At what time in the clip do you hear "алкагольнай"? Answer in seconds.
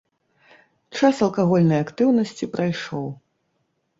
1.27-1.79